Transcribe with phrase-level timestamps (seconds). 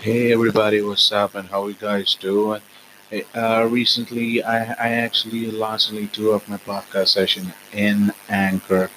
[0.00, 2.60] Hey everybody, what's up and how you guys doing?
[3.34, 8.90] Uh, recently I, I actually lost only two of my podcast session in Anchor.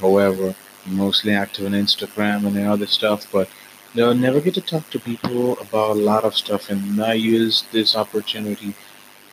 [0.00, 0.54] However,
[0.86, 3.48] mostly active on Instagram and other stuff, but
[3.94, 7.64] they'll never get to talk to people about a lot of stuff and I use
[7.72, 8.74] this opportunity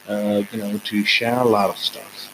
[0.07, 2.28] uh, you know, to share a lot of stuff.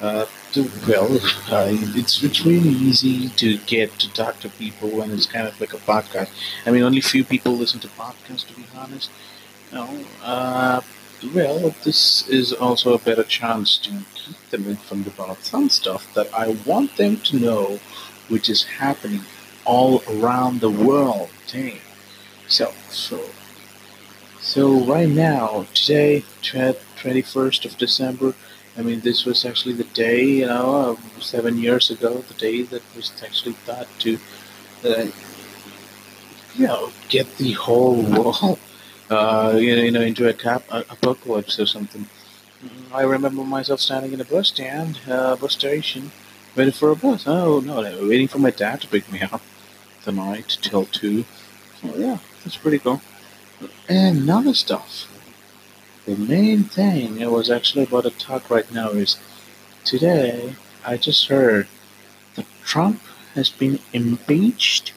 [0.00, 1.08] Uh, to, well,
[1.50, 5.58] uh, it's it's really easy to get to talk to people when it's kind of
[5.58, 6.30] like a podcast.
[6.66, 9.10] I mean, only few people listen to podcasts, to be honest.
[9.72, 10.80] You uh,
[11.34, 16.32] well, this is also a better chance to keep them informed about some stuff that
[16.34, 17.80] I want them to know,
[18.28, 19.22] which is happening
[19.64, 21.30] all around the world.
[21.50, 21.78] Damn.
[22.48, 23.18] So, so
[24.40, 28.34] so right now, today, twenty first of December.
[28.78, 32.62] I mean, this was actually the day, you know, uh, seven years ago, the day
[32.62, 34.18] that was actually thought to,
[34.84, 35.06] uh,
[36.54, 38.58] you know, get the whole world,
[39.10, 42.06] uh, you know, into a cap a apocalypse or something.
[42.92, 46.10] I remember myself standing in a bus stand, uh, bus station,
[46.54, 47.26] waiting for a bus.
[47.26, 49.42] Oh no, waiting for my dad to pick me up
[50.04, 51.24] the night till two.
[51.80, 53.00] So yeah, that's pretty cool.
[53.88, 55.08] And other stuff.
[56.06, 59.18] The main thing I was actually about to talk right now is
[59.84, 60.54] today
[60.84, 61.66] I just heard
[62.36, 63.00] that Trump
[63.34, 64.92] has been impeached.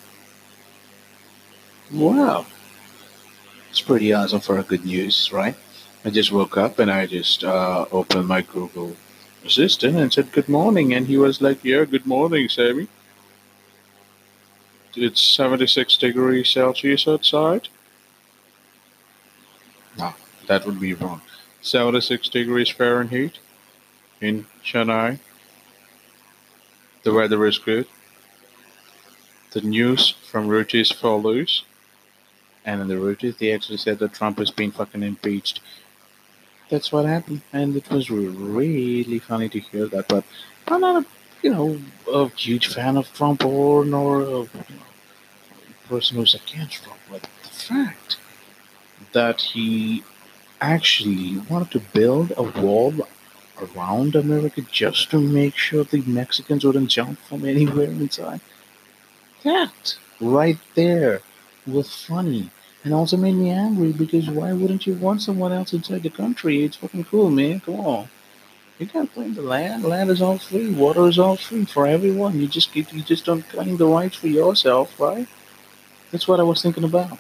[1.92, 2.46] Wow.
[3.72, 5.56] It's pretty awesome for a good news, right?
[6.06, 8.96] I just woke up and I just uh, opened my Google
[9.44, 12.88] Assistant and said good morning, and he was like, "Yeah, good morning, Sammy.
[14.96, 17.68] It's 76 degrees Celsius outside."
[19.98, 20.14] No,
[20.50, 21.22] that would be wrong.
[21.62, 23.38] 76 degrees Fahrenheit
[24.20, 25.20] in Chennai.
[27.04, 27.86] The weather is good.
[29.52, 31.64] The news from Reuters follows.
[32.66, 35.62] And in the Reuters, they actually said that Trump has been fucking impeached.
[36.70, 37.42] That's what happened.
[37.54, 40.08] And it was really funny to hear that.
[40.08, 40.24] But
[40.68, 41.06] I'm not a,
[41.44, 41.80] you know,
[42.12, 44.88] a huge fan of Trump or nor a you know,
[45.88, 47.00] person who's against Trump.
[47.10, 48.18] But the fact
[49.14, 50.04] that he
[50.62, 52.94] actually wanted to build a wall
[53.62, 58.42] around America just to make sure the Mexicans wouldn't jump from anywhere inside.
[59.44, 61.22] That right there
[61.66, 62.52] was funny
[62.84, 66.64] and also made me angry because why wouldn't you want someone else inside the country?
[66.64, 67.60] It's fucking cool, man.
[67.60, 68.10] Come on.
[68.80, 69.84] You can't claim the land.
[69.84, 70.74] Land is all free.
[70.74, 72.40] Water is all free for everyone.
[72.40, 75.28] You just you just don't claim the rights for yourself, right?
[76.12, 77.20] That's what I was thinking about.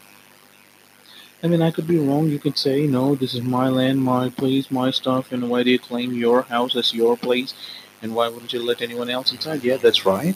[1.41, 2.27] I mean, I could be wrong.
[2.27, 5.72] You could say, no, this is my land, my place, my stuff, and why do
[5.72, 7.53] you claim your house as your place?
[8.01, 9.63] And why wouldn't you let anyone else inside?
[9.63, 10.35] Yeah, that's right.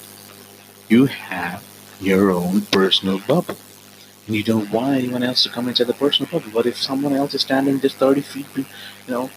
[0.87, 1.63] You have
[1.99, 3.57] your own personal bubble.
[4.27, 6.51] And you don't want anyone else to come inside the personal bubble.
[6.53, 8.65] But if someone else is standing just 30 feet, you
[9.07, 9.27] know,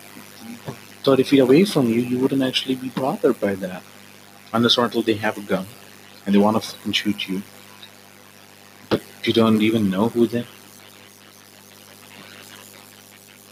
[1.02, 3.82] 30 feet away from you, you wouldn't actually be bothered by that.
[4.52, 5.66] Unless or until they have a gun
[6.24, 7.42] and they want to fucking shoot you.
[8.88, 10.46] But you don't even know who they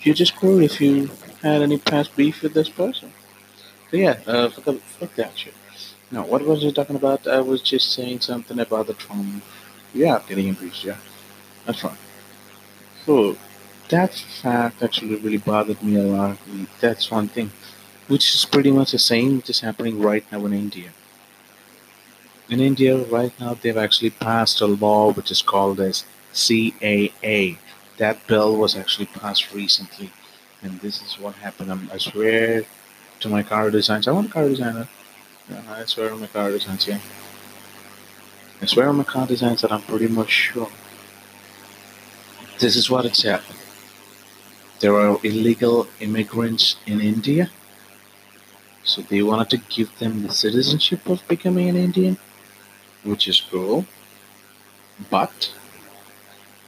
[0.04, 1.10] you're just cool if you
[1.42, 3.12] had any past beef with this person.
[3.90, 5.54] So yeah, uh, fuck, fuck that shit.
[6.10, 7.26] No, what was I talking about?
[7.26, 9.42] I was just saying something about the Trump.
[9.92, 10.84] Yeah, getting impeached.
[10.84, 10.96] Yeah,
[11.64, 11.96] that's fine.
[13.06, 13.36] So
[13.88, 16.38] that fact actually really bothered me a lot.
[16.80, 17.50] That's one thing,
[18.08, 20.90] which is pretty much the same which is happening right now in India.
[22.48, 26.04] In India, right now, they've actually passed a law which is called as
[26.34, 27.56] CAA,
[27.98, 30.10] that bill was actually passed recently,
[30.62, 31.70] and this is what happened.
[31.70, 32.64] I'm, I swear
[33.20, 34.08] to my car designs.
[34.08, 34.88] I want a car designer.
[35.50, 36.88] Yeah, I swear on my car designs.
[36.88, 36.98] Yeah,
[38.62, 40.70] I swear on my car designs that I'm pretty much sure.
[42.58, 43.42] This is what it's said.
[44.80, 47.50] There are illegal immigrants in India,
[48.82, 52.18] so they wanted to give them the citizenship of becoming an Indian,
[53.02, 53.86] which is cool.
[55.10, 55.52] But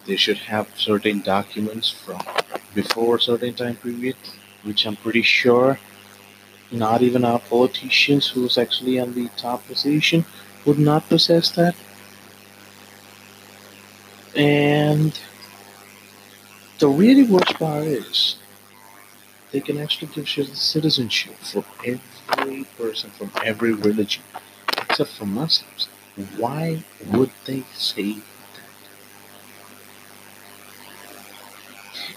[0.07, 2.21] they should have certain documents from
[2.75, 4.17] before a certain time period,
[4.63, 5.79] which I'm pretty sure
[6.71, 10.25] not even our politicians who's actually on the top position
[10.65, 11.75] would not possess that.
[14.35, 15.19] And
[16.79, 18.37] the really worst part is
[19.53, 24.23] they can actually give citizenship for every person from every religion,
[24.83, 25.89] except for Muslims.
[26.37, 28.19] Why would they say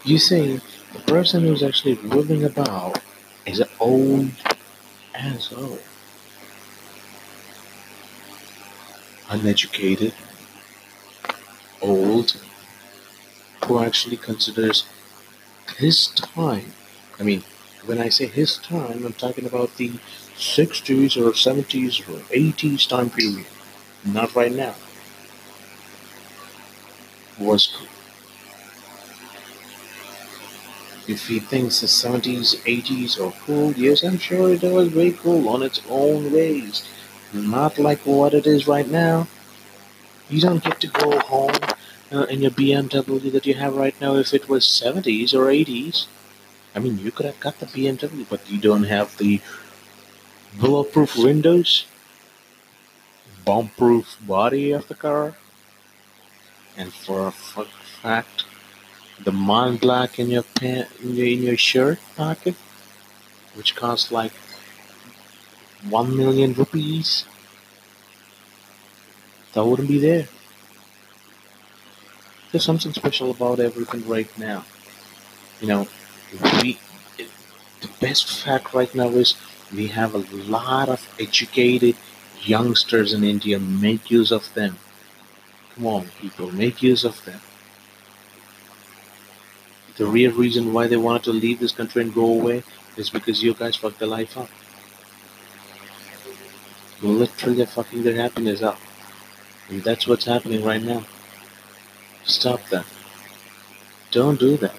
[0.04, 0.60] You see,
[0.94, 3.00] the person who's actually moving about
[3.46, 4.32] is an old
[5.16, 5.82] as old,
[9.30, 10.14] uneducated,
[11.82, 12.36] old,
[13.66, 14.86] who actually considers
[15.78, 16.74] his time.
[17.20, 17.44] I mean,
[17.86, 19.94] when I say his time, I'm talking about the
[20.38, 23.48] 60s or 70s or 80s time period,
[24.06, 24.76] not right now.
[27.40, 27.88] Was cool.
[31.10, 35.50] If he thinks the 70s, 80s are cool, yes, I'm sure it was very cool
[35.50, 36.88] on its own ways.
[37.34, 39.28] Not like what it is right now.
[40.30, 41.58] You don't get to go home
[42.12, 46.06] uh, in your BMW that you have right now if it was 70s or 80s.
[46.76, 49.42] I mean, you could have got the BMW, but you don't have the
[50.60, 51.88] bulletproof windows,
[53.46, 55.34] bomb-proof body of the car,
[56.78, 58.44] and for a fact,
[59.24, 62.56] the Mont Blanc in your pant in your, in your shirt pocket,
[63.56, 64.32] which costs like
[65.90, 67.26] one million rupees,
[69.54, 70.28] that wouldn't be there.
[72.52, 74.66] There's something special about everything right now.
[75.62, 75.88] You know,
[76.62, 76.80] we
[77.18, 79.36] the best fact right now is
[79.74, 81.96] we have a lot of educated
[82.42, 83.60] youngsters in India.
[83.60, 84.78] Make use of them.
[85.76, 87.40] Come on, people, make use of them.
[90.00, 92.64] The real reason why they wanted to leave this country and go away
[92.96, 94.50] is because you guys fucked their life up.
[97.02, 98.80] You're Literally fucking their happiness up.
[99.68, 101.04] And that's what's happening right now.
[102.24, 102.86] Stop that.
[104.12, 104.76] Don't do that.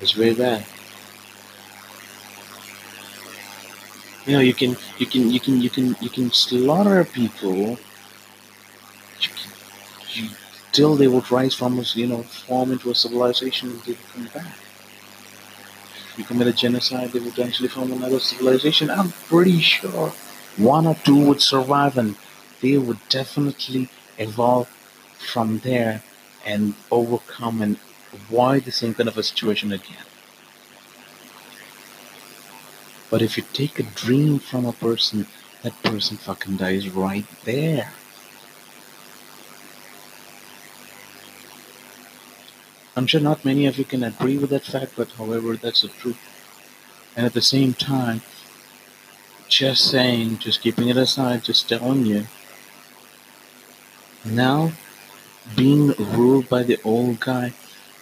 [0.00, 0.64] It's very bad.
[4.24, 7.78] You know, you can, you can, you can, you can, you can slaughter people.
[10.76, 14.12] Till they would rise from us, you know, form into a civilization and they would
[14.12, 14.58] come back.
[16.10, 18.90] If you commit a genocide, they would eventually form another civilization.
[18.90, 20.12] I'm pretty sure
[20.58, 22.16] one or two would survive and
[22.60, 23.88] they would definitely
[24.18, 24.68] evolve
[25.32, 26.02] from there
[26.44, 27.78] and overcome and
[28.12, 30.06] avoid the same kind of a situation again.
[33.08, 35.26] But if you take a dream from a person,
[35.62, 37.92] that person fucking dies right there.
[42.96, 45.88] I'm sure not many of you can agree with that fact, but however, that's the
[45.88, 46.18] truth.
[47.14, 48.22] And at the same time,
[49.48, 52.26] just saying, just keeping it aside, just telling you,
[54.24, 54.72] now
[55.54, 57.52] being ruled by the old guy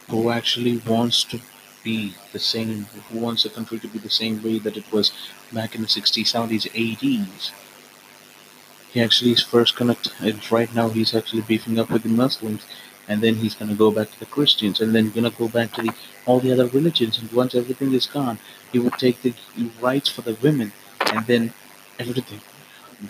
[0.09, 1.41] who actually wants to
[1.83, 5.13] be the same, who wants the country to be the same way that it was
[5.53, 7.51] back in the 60s, 70s, 80s.
[8.93, 9.97] He actually is first gonna,
[10.51, 12.65] right now, he's actually beefing up with the Muslims,
[13.09, 15.83] and then he's gonna go back to the Christians, and then gonna go back to
[15.83, 15.93] the
[16.27, 17.19] all the other religions.
[17.19, 18.39] And once everything is gone,
[18.73, 19.35] he would take the
[19.81, 20.73] rights for the women,
[21.13, 21.53] and then
[21.99, 22.41] everything.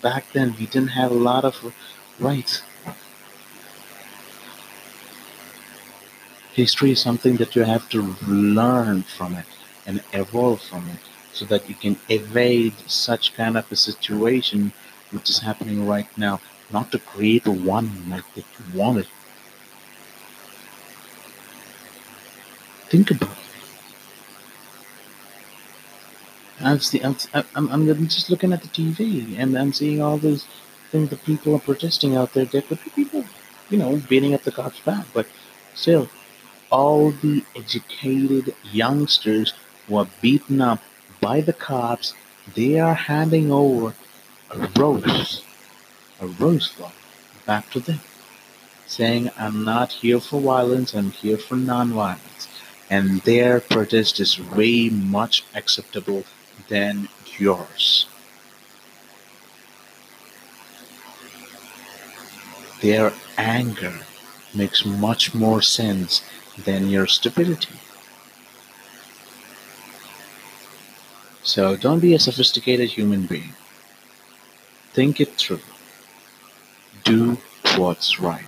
[0.01, 1.73] Back then, we didn't have a lot of
[2.19, 2.61] rights
[6.55, 9.45] History is something that you have to learn from it
[9.85, 10.99] and evolve from it
[11.33, 14.71] so that you can evade such kind of a situation
[15.11, 16.39] which is happening right now,
[16.71, 19.07] not to create one like that you want it.
[22.95, 23.37] Think about.
[26.61, 26.79] I'm,
[27.33, 30.45] I'm, I'm, I'm just looking at the TV and I'm seeing all these
[30.91, 32.45] things that people are protesting out there.
[32.45, 33.25] There could be people,
[33.69, 35.27] you know, beating up the cops back, but
[35.73, 36.07] still,
[36.69, 39.53] all the educated youngsters
[39.87, 40.79] who are beaten up
[41.19, 42.13] by the cops,
[42.55, 43.93] they are handing over
[44.51, 45.43] a rose,
[46.21, 46.93] a rose flower,
[47.45, 47.99] back to them,
[48.87, 52.54] saying, I'm not here for violence, I'm here for non-violence.
[52.89, 56.23] And their protest is way much acceptable
[56.69, 58.07] than yours.
[62.81, 64.01] Their anger
[64.53, 66.23] makes much more sense
[66.57, 67.79] than your stupidity.
[71.43, 73.53] So don't be a sophisticated human being.
[74.93, 75.61] Think it through.
[77.03, 77.37] Do
[77.75, 78.47] what's right.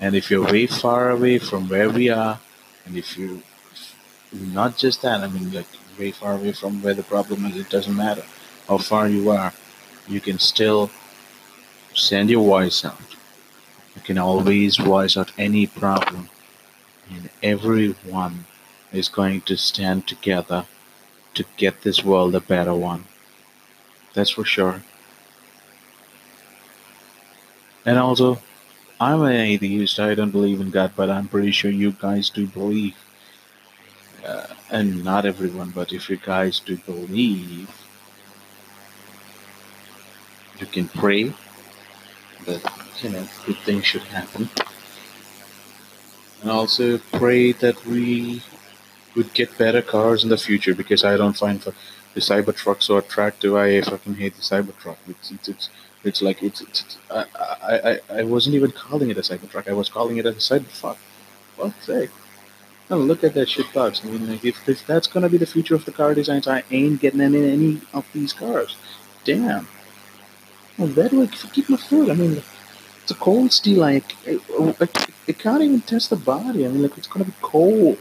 [0.00, 2.40] And if you're way far away from where we are,
[2.86, 3.42] and if you,
[4.32, 5.66] not just that, I mean, like
[5.98, 8.24] way far away from where the problem is, it doesn't matter
[8.68, 9.52] how far you are,
[10.08, 10.90] you can still
[11.94, 13.16] send your voice out.
[13.94, 16.28] You can always voice out any problem
[17.10, 18.44] and everyone
[18.92, 20.66] is going to stand together
[21.34, 23.04] to get this world a better one.
[24.14, 24.82] That's for sure.
[27.84, 28.38] And also,
[29.00, 30.00] I'm an atheist.
[30.00, 32.96] I don't believe in God, but I'm pretty sure you guys do believe.
[34.24, 37.70] Uh, and not everyone, but if you guys do believe,
[40.58, 41.32] you can pray
[42.46, 42.62] that
[43.02, 44.48] you know good things should happen
[46.42, 48.42] and also pray that we
[49.14, 51.60] would get better cars in the future because I don't find
[52.16, 53.54] the Cybertruck so attractive.
[53.54, 54.96] I fucking hate the Cybertruck.
[55.06, 55.70] It's it's it's,
[56.02, 57.24] it's like it's, it's, I,
[57.72, 59.68] I I wasn't even calling it a Cybertruck.
[59.68, 60.96] I was calling it a Cyberfuck.
[61.56, 62.08] What say?
[62.90, 64.00] Oh, look at that shit box.
[64.02, 67.00] I mean, if, if that's gonna be the future of the car designs, I ain't
[67.00, 68.76] getting any any of these cars.
[69.24, 69.68] Damn.
[70.78, 72.10] Well, where do I keep my foot?
[72.10, 72.42] I mean,
[73.02, 73.80] it's a cold steel.
[73.80, 76.64] Like, it, it, it can't even test the body.
[76.64, 77.98] I mean, like, it's gonna be cold.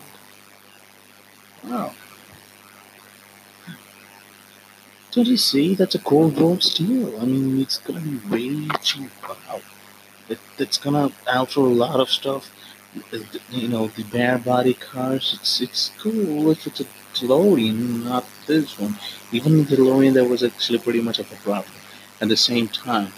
[1.66, 1.94] Wow.
[5.16, 5.76] Don't you see?
[5.76, 7.18] That's a cold rolled steel.
[7.22, 9.62] I mean, it's gonna be way too wow.
[10.28, 12.52] It, it's gonna alter a lot of stuff.
[13.14, 13.20] Uh,
[13.50, 15.38] you know, the bare body cars.
[15.40, 18.96] It's it's cool if it's a DeLorean, not this one.
[19.32, 21.74] Even the DeLorean, that was actually pretty much of a problem.
[22.20, 23.14] At the same time,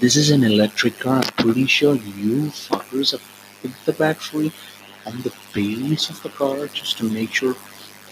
[0.00, 1.22] this is an electric car.
[1.22, 3.24] I'm pretty sure you fuckers have
[3.62, 4.52] put the battery
[5.06, 7.56] on the base of the car just to make sure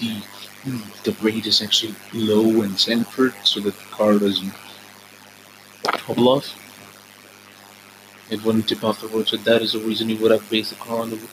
[0.00, 0.22] the
[0.64, 4.52] the rate is actually low in Sanford so that the car doesn't
[5.82, 6.56] topple off.
[8.30, 10.70] It wouldn't tip off the road, so that is the reason you would have based
[10.70, 11.28] the car on the road.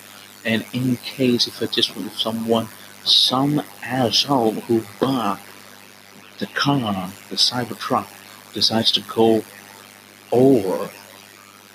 [0.46, 2.67] And in case if I just want someone
[3.03, 5.39] some asshole who bought
[6.39, 8.07] the car, the Cybertruck,
[8.53, 9.43] decides to go
[10.31, 10.89] over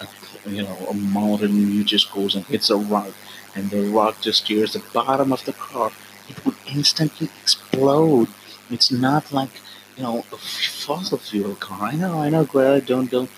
[0.00, 3.12] a, you know a mountain, you just goes and hits a rock
[3.54, 5.92] and the rock just tears the bottom of the car,
[6.28, 8.28] it would instantly explode.
[8.70, 9.50] It's not like,
[9.96, 11.82] you know, a fossil fuel car.
[11.82, 13.30] I know, I know, Greta, don't, don't,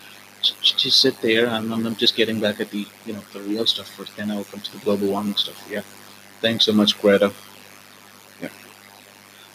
[0.42, 1.48] just sit there.
[1.48, 4.16] I'm, I'm just getting back at the, you know, the real stuff first.
[4.16, 5.66] Then I'll come to the global warming stuff.
[5.70, 5.82] Yeah.
[6.40, 7.32] Thanks so much, Greta.
[8.42, 8.48] Yeah.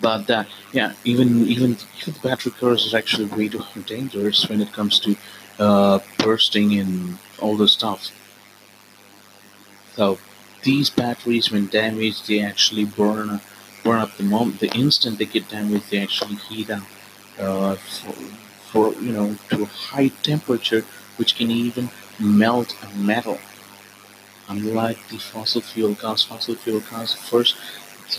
[0.02, 4.62] But uh, yeah, even even even the battery cars is actually way too dangerous when
[4.62, 5.16] it comes to
[5.60, 8.12] uh, bursting and all this stuff.
[9.96, 10.18] So
[10.64, 13.42] these batteries, when damaged, they actually burn
[13.84, 14.60] burn up the moment.
[14.60, 16.84] The instant they get damaged, they actually heat up
[17.40, 18.14] uh, for,
[18.72, 20.84] for you know to a high temperature,
[21.18, 21.90] which can even
[22.20, 23.40] melt a metal.
[24.48, 27.56] Unlike the fossil fuel cars, fossil fuel cars first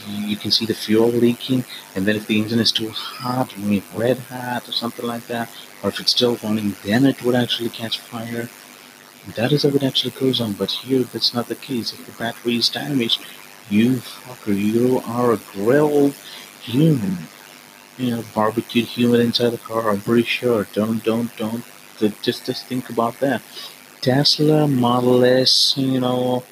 [0.07, 3.53] you can see the fuel leaking, and then if the engine is too hot,
[3.95, 5.49] red hot or something like that,
[5.83, 8.49] or if it's still running, then it would actually catch fire.
[9.37, 11.93] That is how it actually goes on, but here that's not the case.
[11.93, 13.21] If the battery is damaged,
[13.69, 16.15] you fucker, you are a grilled
[16.63, 17.19] human.
[17.99, 20.67] You know, barbecued human inside the car, I'm pretty sure.
[20.73, 21.65] Don't, don't, don't,
[22.23, 23.43] just, just think about that.
[24.01, 26.43] Tesla, Model S, you know,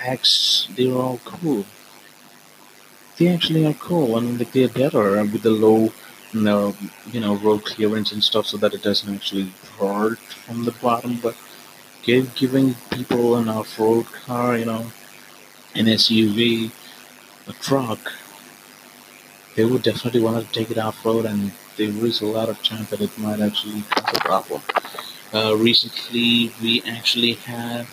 [0.00, 1.64] X, they're all cool.
[3.16, 4.16] They actually are cool.
[4.16, 5.92] I mean, they're better uh, with the low,
[6.32, 6.74] you know,
[7.10, 11.18] you know, road clearance and stuff so that it doesn't actually hurt from the bottom,
[11.22, 11.36] but
[12.04, 14.86] give, giving people an off-road car, you know,
[15.74, 16.70] an SUV,
[17.48, 18.12] a truck,
[19.56, 22.90] they would definitely want to take it off-road, and they is a lot of chance
[22.90, 24.62] that it might actually cause a problem.
[25.32, 27.88] Uh, recently, we actually have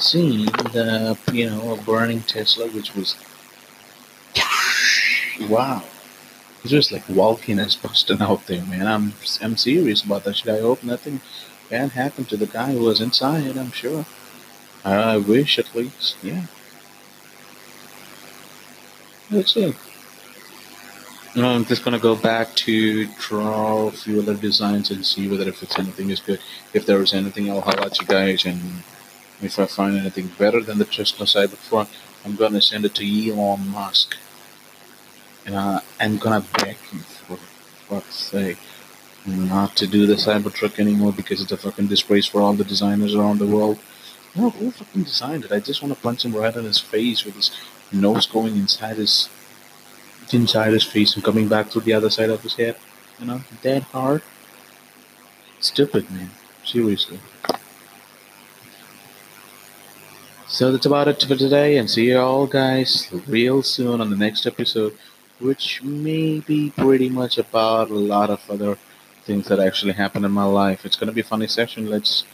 [0.00, 3.16] seen the, you know, a burning Tesla, which was
[5.48, 5.82] wow.
[6.62, 8.86] It's just like volcanoes busting out there, man.
[8.86, 10.48] I'm I'm serious about that shit.
[10.48, 11.20] I hope nothing
[11.70, 14.04] bad happened to the guy who was inside, I'm sure.
[14.84, 16.46] I wish at least, yeah.
[19.30, 19.74] Let's see.
[21.34, 25.62] I'm just gonna go back to draw a few other designs and see whether if
[25.62, 26.40] it's anything is good.
[26.72, 28.60] If there is anything, I'll highlight you guys, and
[29.42, 31.88] if I find anything better than the Tesla Cybertruck,
[32.24, 34.16] I'm gonna send it to Elon Musk,
[35.44, 38.58] and uh, I'm gonna beg him for fuck's sake
[39.26, 43.14] not to do the Cybertruck anymore because it's a fucking disgrace for all the designers
[43.14, 43.78] around the world.
[44.34, 45.52] No, who fucking designed it?
[45.52, 47.50] I just want to punch him right in his face with his
[47.92, 49.28] nose going inside his
[50.32, 52.76] inside his face and coming back through the other side of his head.
[53.18, 54.22] You know, dead hard.
[55.60, 56.30] Stupid man.
[56.64, 57.18] Seriously.
[60.48, 64.16] So that's about it for today, and see you all guys real soon on the
[64.16, 64.96] next episode,
[65.40, 68.78] which may be pretty much about a lot of other
[69.26, 70.86] things that actually happened in my life.
[70.86, 71.90] It's going to be a funny session.
[71.90, 72.24] Let's,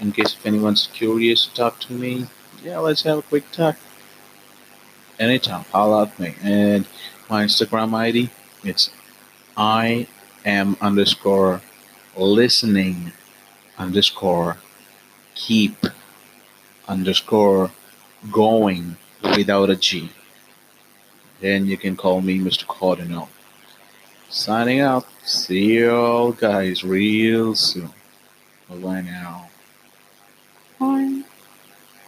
[0.00, 2.26] in case if anyone's curious to talk to me,
[2.62, 3.76] yeah, let's have a quick talk.
[5.18, 6.34] Anytime, holla at me.
[6.42, 6.86] And
[7.28, 8.30] my Instagram ID,
[8.62, 8.90] it's
[9.56, 10.06] I
[10.44, 11.62] am underscore
[12.16, 13.12] listening
[13.78, 14.56] underscore
[15.34, 15.86] keep
[16.88, 17.70] underscore
[18.30, 20.10] going without a G.
[21.40, 22.66] Then you can call me Mr.
[22.66, 23.28] Cardinal.
[24.28, 25.06] Signing out.
[25.24, 27.90] See you all guys real soon.
[28.68, 29.48] Bye bye now.
[30.78, 31.22] Bye.